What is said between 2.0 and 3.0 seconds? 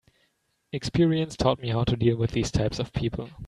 with these types of